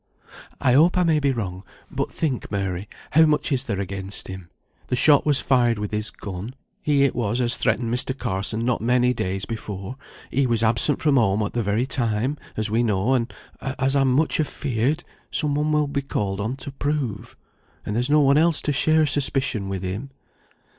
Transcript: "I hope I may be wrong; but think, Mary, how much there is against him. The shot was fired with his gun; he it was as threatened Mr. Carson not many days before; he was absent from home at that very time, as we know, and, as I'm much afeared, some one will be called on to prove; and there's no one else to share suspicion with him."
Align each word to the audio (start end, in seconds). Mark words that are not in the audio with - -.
"I 0.59 0.71
hope 0.73 0.97
I 0.97 1.03
may 1.03 1.19
be 1.19 1.31
wrong; 1.31 1.63
but 1.91 2.11
think, 2.11 2.49
Mary, 2.51 2.89
how 3.11 3.27
much 3.27 3.49
there 3.51 3.77
is 3.77 3.83
against 3.83 4.29
him. 4.29 4.49
The 4.87 4.95
shot 4.95 5.27
was 5.27 5.39
fired 5.41 5.77
with 5.77 5.91
his 5.91 6.09
gun; 6.09 6.55
he 6.81 7.03
it 7.03 7.13
was 7.13 7.39
as 7.39 7.55
threatened 7.55 7.93
Mr. 7.93 8.17
Carson 8.17 8.65
not 8.65 8.81
many 8.81 9.13
days 9.13 9.45
before; 9.45 9.97
he 10.31 10.47
was 10.47 10.63
absent 10.63 11.03
from 11.03 11.17
home 11.17 11.43
at 11.43 11.53
that 11.53 11.61
very 11.61 11.85
time, 11.85 12.39
as 12.57 12.67
we 12.67 12.81
know, 12.81 13.13
and, 13.13 13.31
as 13.61 13.95
I'm 13.95 14.11
much 14.11 14.39
afeared, 14.39 15.03
some 15.29 15.53
one 15.53 15.71
will 15.71 15.85
be 15.87 16.01
called 16.01 16.41
on 16.41 16.55
to 16.55 16.71
prove; 16.71 17.37
and 17.85 17.95
there's 17.95 18.09
no 18.09 18.21
one 18.21 18.39
else 18.39 18.59
to 18.63 18.71
share 18.71 19.05
suspicion 19.05 19.69
with 19.69 19.83
him." 19.83 20.09